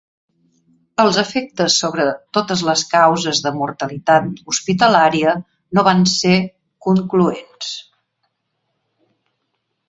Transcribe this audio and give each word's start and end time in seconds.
Els 1.01 1.17
efectes 1.21 1.73
sobre 1.81 2.07
totes 2.37 2.63
les 2.69 2.83
causes 2.93 3.41
de 3.47 3.51
mortalitat 3.57 4.41
hospitalària 4.53 5.35
no 5.79 5.85
van 5.89 6.03
ser 6.15 6.33
concloents. 6.89 7.71